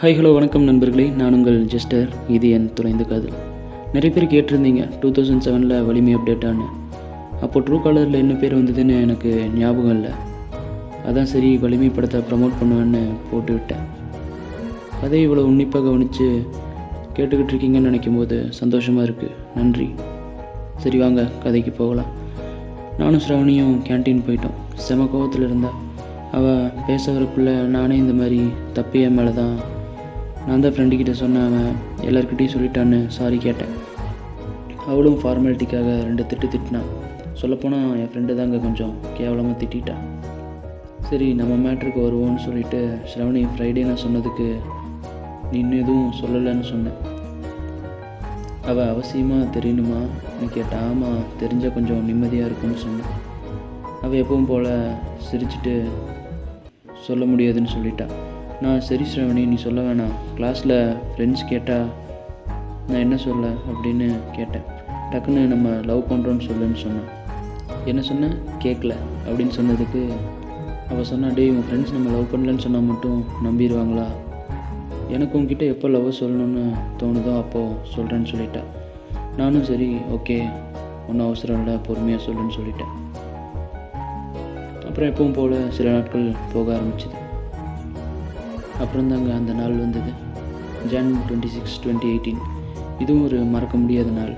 [0.00, 1.04] Hi hello வணக்கம் நண்பர்களே.
[1.20, 3.38] நான் உங்கள் ஜெஸ்டர் இது என் துணைந்த காதல்.
[3.94, 6.66] நிறைய பேர் கேட்டிருந்தீங்க டூ தௌசண்ட் செவனில் வலிமை அப்டேட்டான்னு
[7.44, 9.30] அப்போது ட்ரூ காலரில் என்ன பேர் வந்ததுன்னு எனக்கு
[9.60, 10.12] ஞாபகம் இல்லை.
[11.08, 13.00] அதான் சரி வலிமை படத்தை ப்ரமோட் பண்ணுவேன்னு
[13.30, 13.82] போட்டு விட்டேன்.
[15.06, 16.26] அதை இவ்வளோ உன்னிப்பாக கவனித்து
[17.16, 19.88] கேட்டுக்கிட்டு இருக்கீங்கன்னு நினைக்கும் போது சந்தோஷமாக இருக்குது நன்றி.
[20.84, 22.12] சரி வாங்க கதைக்கு போகலாம்.
[23.00, 24.56] நானும் ஸ்ரவணியும் கேன்டீன் போயிட்டோம்.
[24.86, 25.76] செம கோவத்தில் இருந்தால்
[26.38, 28.40] அவள் பேச வரக்குள்ளே நானே இந்த மாதிரி
[28.78, 29.56] தப்பிய என் மேலே தான்
[30.48, 31.74] நான் தான் ஃப்ரெண்டுக்கிட்ட சொன்னேன் அவன்
[32.08, 33.72] எல்லாருக்கிட்டையும் சொல்லிட்டான்னு சாரி கேட்டேன்.
[34.86, 36.88] அவளும் ஃபார்மாலிட்டிக்காக ரெண்டு திட்டு திட்டினான்
[37.32, 40.04] சொல்லப்போனால் என் ஃப்ரெண்டு தாங்க கொஞ்சம் கேவலமாக திட்டான்
[41.08, 44.56] சரி நம்ம மேட்ருக்கு வருவோம்னு சொல்லிட்டு ஸ்ரவணி ஃப்ரைடே நான் சொன்னதுக்கு
[45.52, 46.98] நின்று எதுவும் சொல்லலைன்னு சொன்னேன்.
[48.66, 50.00] அவள் அவசியமாக தெரியணுமா?
[50.40, 53.12] நீ கேட்டா ஆமாம் தெரிஞ்சால் கொஞ்சம் நிம்மதியாக இருக்கும்னு சொன்னேன்.
[54.02, 54.72] அவள் எப்பவும் போல்
[55.28, 55.84] சிரிச்சிட்டு
[57.06, 58.27] சொல்ல முடியாதுன்னு சொல்லிட்டாள்
[58.60, 60.14] நான் சரி ஸ்ரவணி நீ சொல்ல வேணாம்.
[60.36, 61.86] கிளாஸில் ஃப்ரெண்ட்ஸ் கேட்டால்
[62.88, 64.66] நான் என்ன சொல்ல அப்படின்னு கேட்டேன்.
[65.10, 67.08] டக்குன்னு நம்ம லவ் பண்ணுறோன்னு சொல்லுன்னு சொன்னான்.
[67.84, 68.94] என்ன சொன்னேன் கேட்கல
[69.26, 70.00] அப்படின்னு சொன்னதுக்கு
[70.90, 74.06] அவள் சொன்னா டேய் உன் ஃப்ரெண்ட்ஸ் நம்ம லவ் பண்ணலன்னு சொன்னால் மட்டும் நம்பிடுவாங்களா?
[75.08, 76.64] எனக்கு உங்ககிட்ட எப்போ லவ் சொல்லணும்னு
[76.98, 78.62] தோணுதோ அப்போது சொல்கிறேன்னு சொல்லிட்டா.
[79.36, 80.38] நானும் சரி ஓகே.
[81.08, 82.92] ஒன்றும் அவசரம் இல்லை பொறுமையாக சொல்லுன்னு சொல்லிட்டேன்.
[84.88, 87.17] அப்புறம் எப்பவும் போல் சில நாட்கள் போக ஆரம்பிச்சிது.
[88.82, 90.10] அப்புறம் தாங்க அந்த நாள் வந்தது.
[90.90, 92.42] June twenty six twenty eighteen
[93.02, 94.34] இதுவும் ஒரு மறக்க முடியாத நாள்.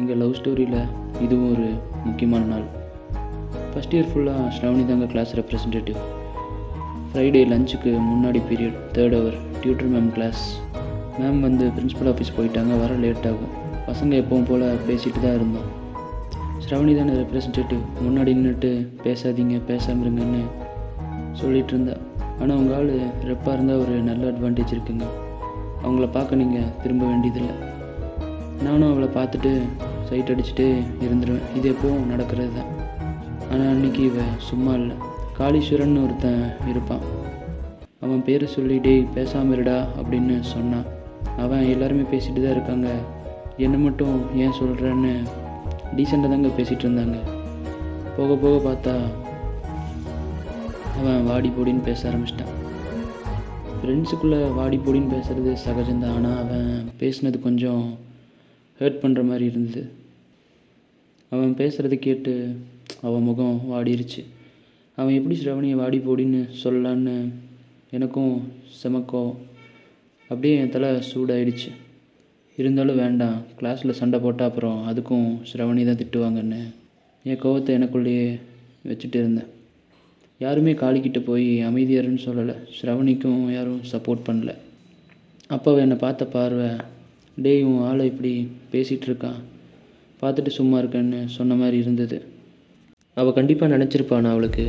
[0.00, 0.80] எங்கள் லவ் ஸ்டோரியில்
[1.24, 1.66] இதுவும் ஒரு
[2.06, 2.66] முக்கியமான நாள்.
[3.72, 5.98] ஃபஸ்ட் இயர் ஃபுல்லாக ஸ்ரவணி தாங்க கிளாஸ் ரெப்ரசன்டேட்டிவ்
[7.10, 10.42] ஃப்ரைடே லஞ்சுக்கு முன்னாடி period third hour tutor ma'am class
[11.18, 13.52] ma'am வந்து பிரின்ஸிபல் ஆஃபீஸ் போயிட்டாங்க வர லேட் ஆகும்.
[13.88, 15.68] பசங்க எப்பவும் போல் பேசிட்டு தான் இருந்தோம்.
[16.64, 18.70] ஸ்ரவணி தானே ரெப்ரசன்டேட்டிவ் முன்னாடி நின்றுட்டு
[19.04, 20.42] பேசாதீங்க பேசாம இருங்கன்னு
[21.40, 21.96] சொல்லிட்டு இருந்தா.
[22.42, 22.92] ஆனால் உங்கள் ஆள்
[23.30, 25.06] ரெப்பாக இருந்தால் ஒரு நல்ல அட்வான்டேஜ் இருக்குங்க.
[25.82, 27.54] அவங்கள பார்க்க நீங்கள் திரும்ப வேண்டியதில்லை.
[28.66, 29.52] நானும் அவளை பார்த்துட்டு
[30.08, 30.66] சைட் அடிச்சுட்டு
[31.06, 31.46] இருந்துருவேன்.
[31.58, 32.70] இது எப்போவும் நடக்கிறது தான்
[33.50, 34.96] ஆனால் அன்னைக்கு இவ சும்மா இல்லை.
[35.38, 37.04] காளீஸ்வரன் ஒருத்தன் இருப்பான்.
[38.04, 39.06] அவன் பேரை சொல்லி டேய்
[39.56, 40.86] இருடா அப்படின்னு சொன்னான்
[41.42, 42.88] அவன் எல்லாருமே பேசிட்டு தான் இருக்காங்க.
[43.66, 45.12] என்ன மட்டும் ஏன் சொல்கிறேன்னு
[45.96, 47.18] டீசெண்டாக தாங்க பேசிகிட்டு இருந்தாங்க.
[48.16, 48.94] போக போக பார்த்தா
[50.98, 52.52] அவன் வாடி போடின்னு பேச ஆரம்பிச்சிட்டான்.
[53.78, 56.68] ஃப்ரெண்ட்ஸுக்குள்ளே வாடி போடின்னு பேசுகிறது சகஜம்தான் ஆனால் அவன்
[57.00, 57.84] பேசுனது கொஞ்சம்
[58.80, 59.82] ஹர்ட் பண்ணுற மாதிரி இருந்தது.
[61.32, 62.32] அவன் பேசுகிறத கேட்டு
[63.06, 64.22] அவன் முகம் வாடிருச்சு.
[64.98, 67.14] அவன் எப்படி ஸ்ரவணியை வாடி போடின்னு சொல்லலான்னு
[67.96, 68.34] எனக்கும்
[68.80, 69.24] செமக்கோ
[70.30, 71.70] அப்படியே என் தலை சூடாயிடுச்சு.
[72.60, 76.62] இருந்தாலும் வேண்டாம் கிளாஸில் சண்டை போட்டால் அப்புறம் அதுக்கும் ஸ்ரவணி தான் திட்டுவாங்கன்னு
[77.24, 78.28] என் கோவத்தை எனக்குள்ளேயே
[78.90, 79.50] வச்சுட்டு இருந்தேன்.
[80.42, 82.54] யாருமே காளிக்கிட்ட போய் அமைதியாருன்னு சொல்லலை.
[82.76, 84.52] ஸ்ரவணிக்கும் யாரும் சப்போர்ட் பண்ணல.
[85.54, 86.70] அப்போ என்னை பார்த்த பார்வை
[87.44, 88.32] டேய் உன் ஆளை இப்படி
[88.72, 89.40] பேசிகிட்டு இருக்கான்
[90.22, 92.18] பார்த்துட்டு சும்மா இருக்கேன்னு சொன்ன மாதிரி இருந்தது.
[93.20, 94.64] அவள் கண்டிப்பாக நினச்சிருப்பா நான் அவளுக்கு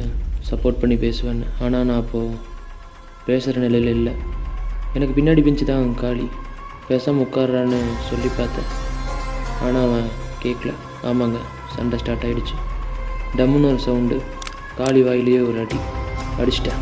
[0.50, 1.48] சப்போர்ட் பண்ணி பேசுவேன்னு.
[1.64, 2.40] ஆனால் நான் அப்போது
[3.28, 4.14] பேசுகிற நிலையில் இல்லை.
[4.98, 6.26] எனக்கு பின்னாடி பிஞ்சு தான் காளி
[6.88, 7.80] பேசாமல் உட்கார்றான்னு
[8.10, 8.70] சொல்லி பார்த்தேன்.
[9.66, 10.08] ஆனால் அவன்
[10.46, 10.72] கேட்கல
[11.10, 11.40] ஆமாங்க
[11.76, 12.58] சண்டை ஸ்டார்ட் ஆகிடுச்சு
[13.38, 14.18] டம்முன்னு ஒரு சவுண்டு
[14.78, 15.80] காளி வாயிலேயே ஒரு அடி
[16.42, 16.80] அடிச்சிட்டேன்.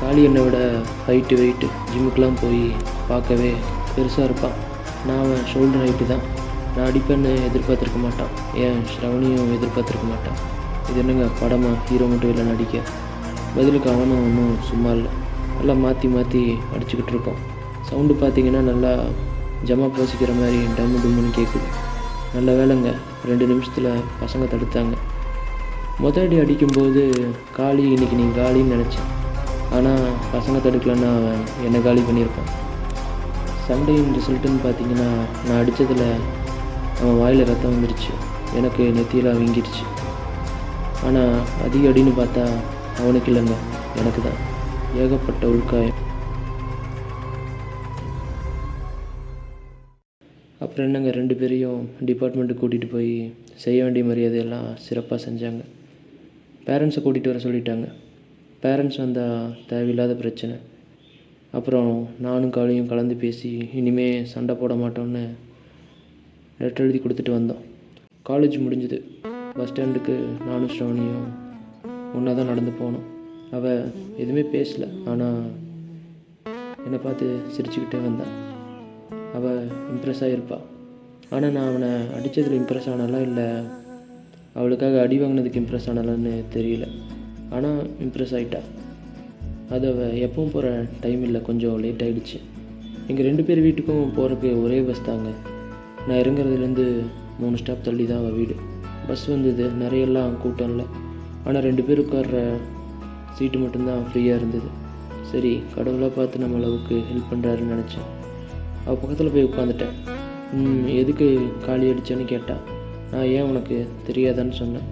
[0.00, 0.58] காளி என்னை விட
[1.06, 2.62] ஹைட்டு வெயிட்டு ஜிம்முக்கெலாம் போய்
[3.10, 3.50] பார்க்கவே
[3.94, 4.56] பெருசாக இருப்பான்.
[5.06, 6.24] நான் அவன் ஷோல்டர் ஹைட்டு தான்.
[6.74, 8.32] நான் அடிப்பேன்னு எதிர்பார்த்துருக்க மாட்டான்.
[8.64, 10.38] ஏன் ஸ்ரவணியும் எதிர்பார்த்துருக்க மாட்டான்.
[10.90, 12.82] இது என்னங்க படமாக ஹீரோ மட்டும் இல்லை நடிக்க?
[13.56, 15.12] பதிலுக்கு அவனும் ஒன்றும் சும்மா இல்லை.
[15.58, 16.42] நல்லா மாற்றி மாற்றி
[16.74, 17.38] அடிச்சுக்கிட்டு இருக்கோம்
[17.88, 18.92] சவுண்டு பார்த்தீங்கன்னா நல்லா
[19.68, 21.68] ஜமா போசிக்கிற மாதிரி டம்மு டும்முன்னு கேட்குது
[22.34, 22.90] நல்ல வேலைங்க.
[23.30, 23.90] ரெண்டு நிமிஷத்தில்
[24.22, 24.94] பசங்க தடுத்தாங்க.
[26.02, 27.02] மொதல் அடி அடிக்கும்போது
[27.56, 29.08] காளி இன்னைக்கு நீ காலின்னு நினச்சேன்.
[29.76, 32.50] ஆனால் பசங்க தடுக்கலன்னா அவன் என்னை காலி பண்ணியிருப்பான்?
[33.66, 35.08] சண்டையின் ரிசல்ட்டுன்னு பார்த்தீங்கன்னா
[35.46, 36.06] நான் அடித்ததில்
[37.00, 38.12] அவன் வாயில் ரத்தம் வந்துருச்சு.
[38.58, 39.84] எனக்கு நெத்தியில் வீங்கிருச்சு
[41.08, 41.34] ஆனால்
[41.66, 42.44] அதிக அடின்னு பார்த்தா
[43.02, 43.56] அவனுக்கு இல்லைங்க
[44.02, 44.38] எனக்கு தான்.
[45.02, 45.98] ஏகப்பட்ட உள்காயம்.
[50.64, 53.12] அப்புறம் என்னங்க ரெண்டு பேரையும் டிபார்ட்மெண்ட்டுக்கு கூட்டிகிட்டு போய்
[53.66, 55.62] செய்ய வேண்டிய மரியாதையெல்லாம் சிறப்பாக செஞ்சாங்க.
[56.66, 57.86] பேரண்ட்ஸை கூட்டிகிட்டு வர சொல்லிட்டாங்க.
[58.64, 60.56] பேரண்ட்ஸ் வந்தால் தேவையில்லாத பிரச்சனை.
[61.58, 61.92] அப்புறம்
[62.26, 65.24] நானும் காளியும் கலந்து பேசி இனிமேல் சண்டை போட மாட்டோம்னு
[66.62, 67.62] லெட்டர் எழுதி கொடுத்துட்டு வந்தோம்.
[68.30, 68.98] காலேஜ் முடிஞ்சுது.
[69.58, 70.14] பஸ் ஸ்டாண்டுக்கு
[70.48, 71.28] நானும் ஸ்ரவணியும்
[72.16, 73.06] ஒன்றா தான் நடந்து போனோம்.
[73.56, 73.82] அவள்
[74.22, 74.86] எதுவுமே பேசல.
[75.12, 75.40] ஆனால்
[76.86, 78.34] என்னை பார்த்து சிரிச்சுக்கிட்டே வந்தான்
[79.38, 79.60] அவள்
[79.92, 80.66] இம்ப்ரெஸ் ஆகிருப்பாள்
[81.34, 83.48] ஆனால் நான் அவனை அடித்ததில் இம்ப்ரெஸ் ஆனாலாம் இல்லை.
[84.54, 86.86] அவளுக்காக அடி வாங்கினதுக்கு இம்ப்ரெஸ் ஆனாலான்னு தெரியல.
[87.50, 88.60] ஆனால் இம்ப்ரெஸ் ஆகிட்டா
[89.70, 91.42] அது அவள் எப்பவும் போகிற டைம் இல்லை.
[91.42, 92.38] கொஞ்சம் லேட் ஆகிடுச்சு
[93.08, 95.28] எங்கள் ரெண்டு பேர் வீட்டுக்கும் போகிறதுக்கு ஒரே பஸ் தாங்க.
[96.08, 96.84] நான் இறங்குறதுலேருந்து
[97.38, 98.54] மூணு ஸ்டாப் தள்ளி தான் அவள் வீடு.
[99.06, 99.70] பஸ் வந்தது.
[99.80, 100.84] நிறையெல்லாம் கூட்டம் இல்லை.
[101.44, 102.38] ஆனால் ரெண்டு பேர் உட்கார்ற
[103.32, 104.68] சீட்டு மட்டும்தான் ஃப்ரீயாக இருந்தது.
[105.22, 108.08] சரி கடவுளாக பார்த்து நம்ம அளவுக்கு ஹெல்ப் பண்ணுறாருன்னு நினச்சேன்.
[108.84, 109.94] அவள் பக்கத்தில் போய் உட்காந்துட்டேன்
[110.52, 111.26] "ம், எதுக்கு
[111.66, 112.62] காலி அடிச்சேன்னு கேட்டாள்
[113.12, 114.88] நான் ஏன் உனக்கு தெரியாதான்னு சொன்னேன்.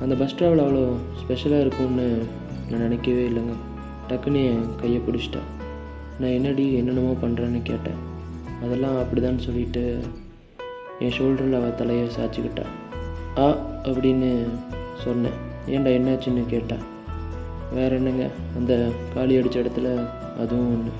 [0.00, 2.22] அந்த பஸ் ட்ராவல் அவ்வளோ ஸ்பெஷலாக இருக்கும்னு
[2.70, 3.54] நான் நினைக்கவே இல்லைங்க.
[4.08, 5.42] டக்குன்னு என் கையை பிடிச்சிட்டா.
[6.20, 8.00] நான் என்னடி என்னென்னமோ பண்ணுறேன்னு கேட்டேன்.
[8.62, 9.98] அதெல்லாம் அப்படிதான்னு சொல்லிட்டு
[10.98, 12.64] என் ஷோல்டரில் அவள் தலையை சாய்ச்சிக்கிட்டா.
[13.38, 14.44] ஆ அப்படின்னு
[14.94, 15.38] சொன்னேன்.
[15.66, 16.76] ஏன்டா என்னாச்சுன்னு கேட்டா.
[17.72, 18.26] வேற என்னங்க
[18.56, 20.06] அந்த காலி அடித்த இடத்துல
[20.38, 20.92] அதுவும் ஒன்று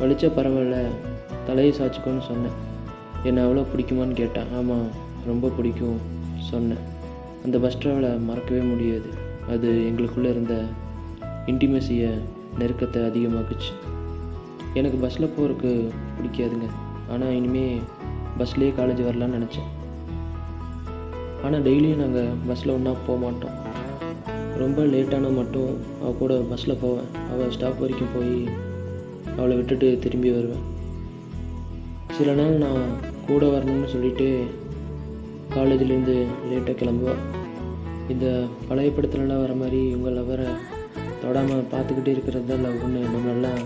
[0.00, 0.82] வலிச்சா பரவாயில்ல
[1.46, 2.68] தலையை சாய்ச்சிக்கோன்னு சொன்னேன்.
[3.24, 4.86] என்னை அவ்வளோ பிடிக்குமான்னு கேட்டான் ஆமாம்
[5.26, 5.98] ரொம்ப பிடிக்கும்
[6.50, 6.84] சொன்னேன்.
[7.44, 9.10] அந்த பஸ் ட்ராவலை மறக்கவே முடியாது.
[9.48, 10.62] அது எங்களுக்குள்ளே இருந்த
[11.46, 12.10] இன்டிமேசியை
[12.58, 13.72] நெருக்கத்தை அதிகமாக்குச்சு.
[14.74, 15.72] எனக்கு பஸ்ஸில் போகிறதுக்கு
[16.16, 16.68] பிடிக்காதுங்க.
[17.10, 17.80] ஆனால் இனிமேல்
[18.38, 19.70] பஸ்லேயே காலேஜ் வரலான்னு நினச்சேன்.
[21.44, 23.56] ஆனால் டெய்லியும் நாங்கள் பஸ்ஸில் ஒன்றா போக மாட்டோம்.
[24.56, 25.70] ரொம்ப லேட்டானால் மட்டும்
[26.02, 27.08] அவள் கூட பஸ்ஸில் போவேன்.
[27.32, 28.34] அவள் ஸ்டாப் வரைக்கும் போய்
[29.36, 30.69] அவளை விட்டுட்டு திரும்பி வருவேன்.
[32.16, 32.82] சில நாள் நான்
[33.26, 34.26] கூட வரணும்னு சொல்லிட்டு
[35.54, 36.14] காலேஜிலேருந்து
[36.50, 37.14] லேட்டாக கிளம்புவா.
[38.08, 38.26] இந்த
[38.68, 40.48] பழைய படத்துலலாம் வர மாதிரி இவங்க லவரை
[41.22, 43.60] தொடாமல் பார்த்துக்கிட்டே இருக்கிறது தான் லவ்னு நம்மளெல்லாம்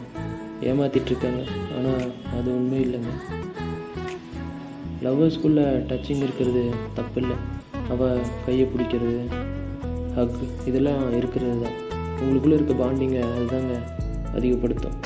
[0.68, 1.42] ஏமாற்றிட்டுருக்காங்க
[1.76, 2.04] ஆனால்
[2.38, 3.12] அது உண்மை இல்லைங்க.
[5.04, 6.64] லவ்வர்ஸ்குள்ளே டச்சிங் இருக்கிறது
[6.94, 7.36] தப்பு இல்லை
[7.88, 9.18] அவள் கையை பிடிக்கிறது
[10.16, 11.76] ஹக் இதெல்லாம் இருக்கிறது தான்.
[12.20, 13.74] உங்களுக்குள்ளே இருக்க பாண்டிங்கை அதுதாங்க
[14.34, 14.96] அதிகப்படுத்தும்.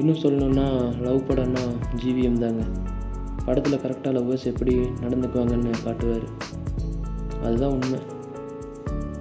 [0.00, 0.66] இன்னும் சொல்லணுன்னா
[1.00, 1.62] லவ் படம்னா
[2.02, 2.62] ஜிவிஎம் தாங்க.
[3.44, 6.26] படத்தில் கரெக்டாக லவ்வர்ஸ் எப்படி நடந்துக்குவாங்கன்னு காட்டுவார்.
[7.42, 7.98] அதுதான் உண்மை.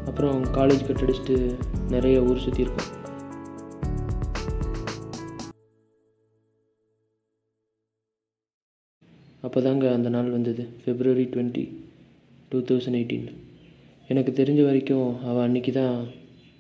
[0.06, 1.56] அப்புறம் காலேஜ் கட் அடிச்சுட்டு
[1.90, 2.92] நிறைய ஊர் சுற்றியிருக்கோம்
[9.42, 10.70] அப்போ தாங்க அந்த நாள் வந்தது.
[10.86, 11.66] February twenty
[12.50, 13.36] two thousand eighteen
[14.08, 16.06] எனக்கு தெரிஞ்ச வரைக்கும் அவள் அன்னைக்கு தான்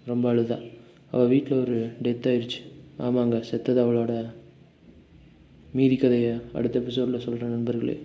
[0.06, 0.72] ரொம்ப அழுதா.
[1.12, 4.25] அவள் வீட்டில் ஒரு டெத் ஆயிடுச்சு ஆமாங்க செத்தது அவளோட
[5.73, 7.95] மீதி கதையை அடுத்த எபிசோடில் சொல்கிறேன் நண்பர்களே.